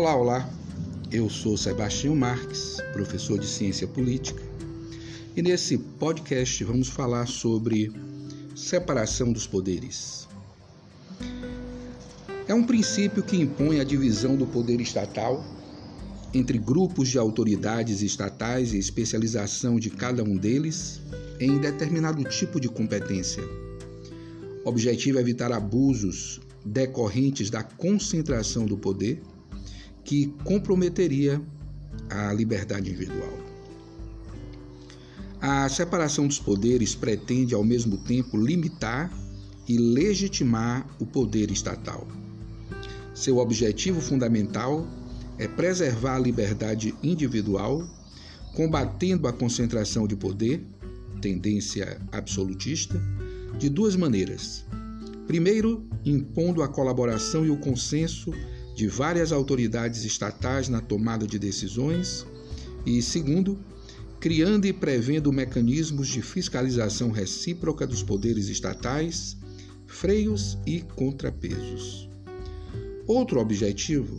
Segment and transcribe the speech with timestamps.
[0.00, 0.50] Olá, olá.
[1.12, 4.42] Eu sou Sebastião Marques, professor de Ciência Política,
[5.36, 7.92] e nesse podcast vamos falar sobre
[8.56, 10.26] separação dos poderes.
[12.48, 15.44] É um princípio que impõe a divisão do poder estatal
[16.32, 21.02] entre grupos de autoridades estatais e especialização de cada um deles
[21.38, 23.42] em determinado tipo de competência.
[24.64, 29.20] O objetivo é evitar abusos decorrentes da concentração do poder
[30.04, 31.40] que comprometeria
[32.08, 33.38] a liberdade individual.
[35.40, 39.10] A separação dos poderes pretende, ao mesmo tempo, limitar
[39.66, 42.06] e legitimar o poder estatal.
[43.14, 44.86] Seu objetivo fundamental
[45.38, 47.82] é preservar a liberdade individual,
[48.54, 50.62] combatendo a concentração de poder,
[51.22, 53.00] tendência absolutista,
[53.58, 54.66] de duas maneiras.
[55.26, 58.32] Primeiro, impondo a colaboração e o consenso
[58.80, 62.26] de várias autoridades estatais na tomada de decisões,
[62.86, 63.58] e segundo,
[64.18, 69.36] criando e prevendo mecanismos de fiscalização recíproca dos poderes estatais,
[69.86, 72.08] freios e contrapesos.
[73.06, 74.16] Outro objetivo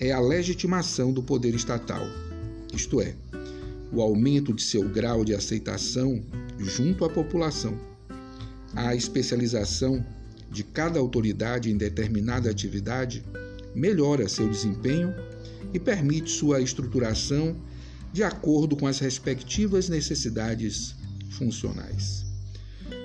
[0.00, 2.04] é a legitimação do poder estatal,
[2.74, 3.14] isto é,
[3.92, 6.20] o aumento de seu grau de aceitação
[6.58, 7.78] junto à população,
[8.74, 10.04] a especialização
[10.50, 13.22] de cada autoridade em determinada atividade
[13.74, 15.14] melhora seu desempenho
[15.72, 17.56] e permite sua estruturação
[18.12, 20.94] de acordo com as respectivas necessidades
[21.30, 22.24] funcionais.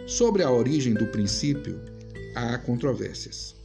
[0.06, 1.80] Sobre a origem do princípio,
[2.36, 3.56] há controvérsias.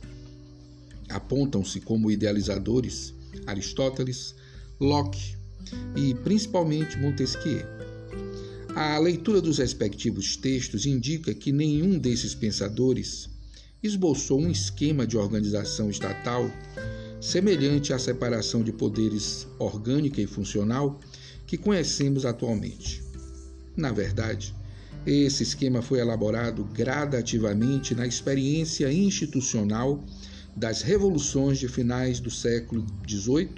[1.09, 3.13] Apontam-se como idealizadores
[3.47, 4.35] Aristóteles,
[4.81, 5.37] Locke
[5.97, 7.67] e principalmente Montesquieu.
[8.75, 13.29] A leitura dos respectivos textos indica que nenhum desses pensadores
[13.83, 16.51] esboçou um esquema de organização estatal
[17.23, 20.99] semelhante à separação de poderes orgânica e funcional
[21.47, 23.01] que conhecemos atualmente.
[23.77, 24.53] Na verdade,
[25.07, 30.05] esse esquema foi elaborado gradativamente na experiência institucional
[30.57, 33.51] das revoluções de finais do século XVIII,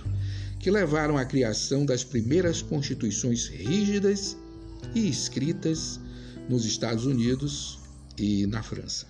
[0.60, 4.36] que levaram à criação das primeiras constituições rígidas
[4.94, 5.98] e escritas
[6.50, 7.78] nos Estados Unidos
[8.18, 9.06] e na França.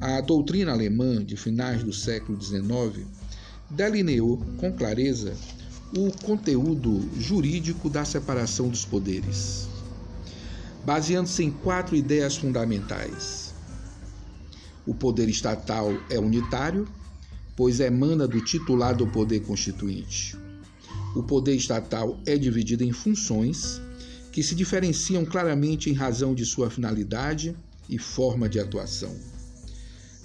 [0.00, 3.21] A doutrina alemã de finais do século XIX
[3.72, 5.36] delineou com clareza
[5.96, 9.68] o conteúdo jurídico da separação dos poderes,
[10.84, 13.52] baseando-se em quatro ideias fundamentais
[14.84, 16.88] o poder estatal é unitário,
[17.54, 20.36] pois emana do titular do poder constituinte.
[21.14, 23.80] O poder estatal é dividido em funções
[24.32, 27.56] que se diferenciam claramente em razão de sua finalidade
[27.88, 29.14] e forma de atuação.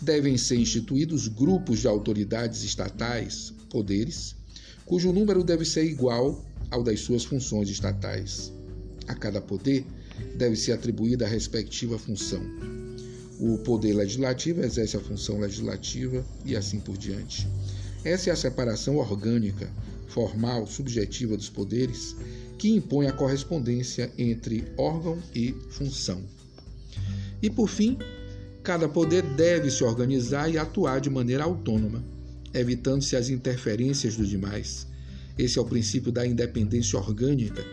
[0.02, 4.36] Devem ser instituídos grupos de autoridades estatais, poderes,
[4.86, 8.52] cujo número deve ser igual ao das suas funções estatais.
[9.08, 9.86] A cada poder
[10.36, 12.42] deve ser atribuída a respectiva função.
[13.40, 17.48] O poder legislativo exerce a função legislativa e assim por diante.
[18.04, 19.70] Essa é a separação orgânica,
[20.08, 22.16] formal, subjetiva dos poderes
[22.58, 26.24] que impõe a correspondência entre órgão e função.
[27.42, 27.98] E por fim,
[28.68, 32.04] cada poder deve se organizar e atuar de maneira autônoma,
[32.54, 34.86] evitando-se as interferências dos demais.
[35.38, 37.64] Esse é o princípio da independência orgânica,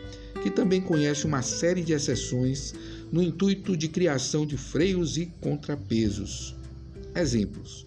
[0.41, 2.73] que também conhece uma série de exceções
[3.11, 6.55] no intuito de criação de freios e contrapesos.
[7.13, 7.85] Exemplos: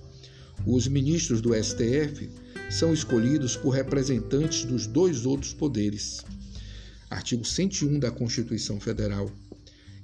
[0.66, 2.30] os ministros do STF
[2.70, 6.26] são escolhidos por representantes dos dois outros poderes.
[7.10, 9.32] Artigo 101 da Constituição Federal.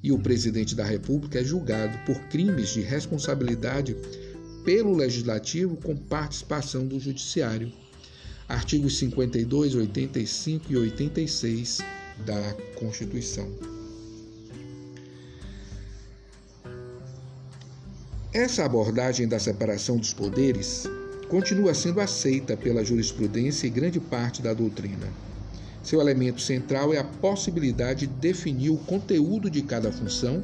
[0.04, 3.96] E o presidente da República é julgado por crimes de responsabilidade
[4.66, 7.72] pelo Legislativo com participação do Judiciário.
[8.48, 11.80] Artigos 52, 85 e 86
[12.26, 13.50] da Constituição.
[18.34, 20.84] Essa abordagem da separação dos poderes
[21.30, 25.08] continua sendo aceita pela jurisprudência e grande parte da doutrina.
[25.84, 30.42] Seu elemento central é a possibilidade de definir o conteúdo de cada função,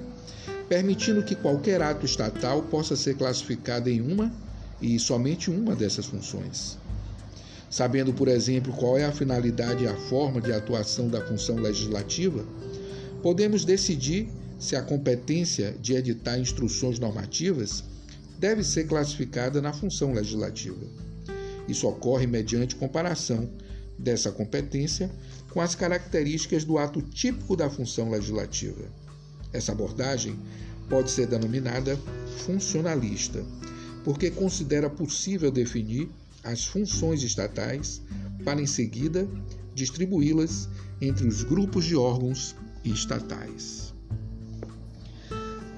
[0.68, 4.31] permitindo que qualquer ato estatal possa ser classificado em uma
[4.81, 6.77] e somente uma dessas funções.
[7.69, 12.44] Sabendo, por exemplo, qual é a finalidade e a forma de atuação da função legislativa,
[13.24, 17.83] podemos decidir se a competência de editar instruções normativas
[18.38, 20.85] deve ser classificada na função legislativa.
[21.68, 23.50] Isso ocorre mediante comparação
[24.00, 25.12] dessa competência
[25.51, 28.86] com as características do ato típico da função legislativa.
[29.51, 30.40] Essa abordagem
[30.90, 31.98] pode ser denominada
[32.46, 33.44] funcionalista,
[34.04, 36.10] porque considera possível definir
[36.44, 38.01] as funções estatais
[38.44, 39.28] para em seguida
[39.75, 40.69] distribuí-las
[41.02, 43.94] entre os grupos de órgãos estatais.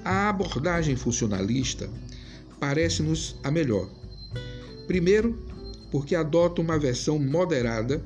[0.04, 1.88] A abordagem funcionalista
[2.58, 3.88] parece-nos a melhor.
[4.86, 5.51] Primeiro,
[5.92, 8.02] porque adota uma versão moderada,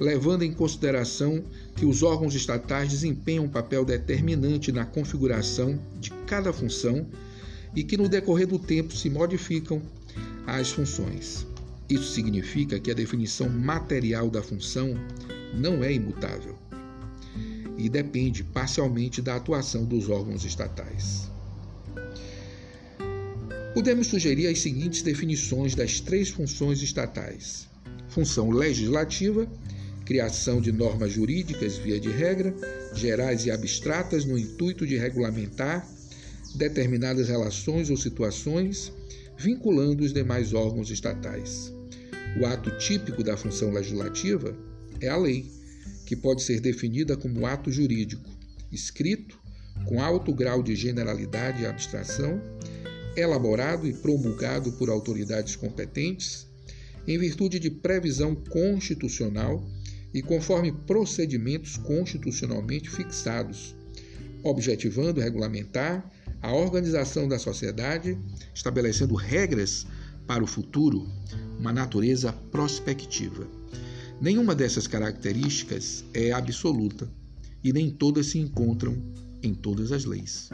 [0.00, 1.42] levando em consideração
[1.74, 7.04] que os órgãos estatais desempenham um papel determinante na configuração de cada função
[7.74, 9.82] e que no decorrer do tempo se modificam
[10.46, 11.44] as funções.
[11.90, 14.96] Isso significa que a definição material da função
[15.52, 16.56] não é imutável
[17.76, 21.33] e depende parcialmente da atuação dos órgãos estatais.
[23.74, 27.68] Podemos sugerir as seguintes definições das três funções estatais:
[28.08, 29.50] função legislativa,
[30.04, 32.54] criação de normas jurídicas via de regra,
[32.94, 35.84] gerais e abstratas no intuito de regulamentar
[36.54, 38.92] determinadas relações ou situações,
[39.36, 41.72] vinculando os demais órgãos estatais.
[42.40, 44.56] O ato típico da função legislativa
[45.00, 45.50] é a lei,
[46.06, 48.30] que pode ser definida como ato jurídico,
[48.70, 49.36] escrito,
[49.86, 52.40] com alto grau de generalidade e abstração,
[53.16, 56.46] elaborado e promulgado por autoridades competentes,
[57.06, 59.64] em virtude de previsão constitucional
[60.12, 63.74] e conforme procedimentos constitucionalmente fixados,
[64.42, 68.18] objetivando regulamentar a organização da sociedade,
[68.54, 69.86] estabelecendo regras
[70.26, 71.08] para o futuro,
[71.58, 73.46] uma natureza prospectiva.
[74.20, 77.08] Nenhuma dessas características é absoluta
[77.62, 78.96] e nem todas se encontram
[79.42, 80.50] em todas as leis.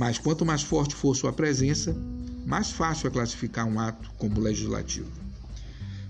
[0.00, 1.94] Mas quanto mais forte for sua presença,
[2.46, 5.10] mais fácil é classificar um ato como legislativo.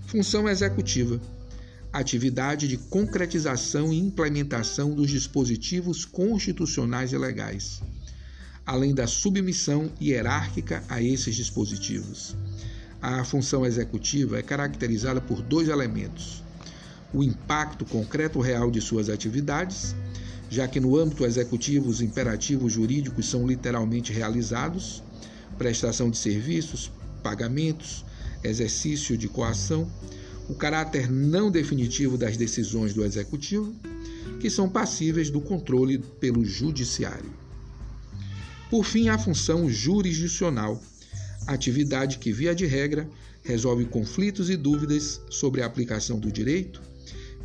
[0.07, 1.19] Função executiva
[1.91, 7.81] atividade de concretização e implementação dos dispositivos constitucionais e legais,
[8.65, 12.33] além da submissão hierárquica a esses dispositivos.
[13.01, 16.41] A função executiva é caracterizada por dois elementos:
[17.13, 19.93] o impacto concreto real de suas atividades
[20.51, 25.01] já que no âmbito executivo os imperativos jurídicos são literalmente realizados,
[25.57, 26.91] prestação de serviços,
[27.23, 28.03] pagamentos,
[28.43, 29.89] exercício de coação,
[30.49, 33.73] o caráter não definitivo das decisões do executivo,
[34.41, 37.31] que são passíveis do controle pelo judiciário.
[38.69, 40.83] Por fim, a função jurisdicional,
[41.47, 43.09] atividade que, via de regra,
[43.41, 46.81] resolve conflitos e dúvidas sobre a aplicação do direito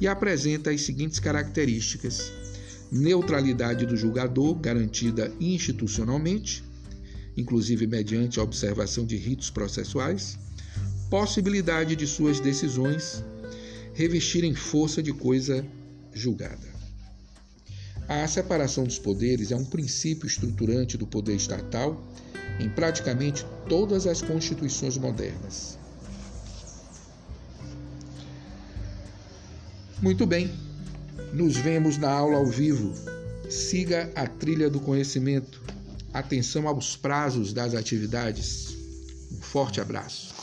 [0.01, 2.33] e apresenta as seguintes características:
[2.91, 6.65] neutralidade do julgador garantida institucionalmente,
[7.37, 10.39] inclusive mediante a observação de ritos processuais,
[11.11, 13.25] possibilidade de suas decisões
[13.95, 15.67] revestirem força de coisa
[16.13, 16.75] julgada.
[18.09, 22.01] A separação dos poderes é um princípio estruturante do poder estatal
[22.61, 25.79] em praticamente todas as constituições modernas.
[30.01, 30.53] Muito bem,
[31.33, 32.93] nos vemos na aula ao vivo.
[33.49, 35.63] Siga a trilha do conhecimento.
[36.13, 38.77] Atenção aos prazos das atividades.
[39.33, 40.36] Um forte abraço.